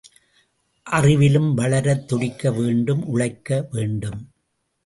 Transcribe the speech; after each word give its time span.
அறிவிலும் 0.91 1.53
வளரத் 1.53 2.07
துடிக்க 2.07 2.51
வேண்டும் 2.51 3.05
உழைக்க 3.05 3.67
வேண்டும். 3.71 4.31